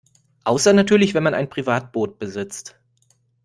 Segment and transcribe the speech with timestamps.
[0.45, 2.73] Außer natürlich wenn man ein Privatboot besitzt.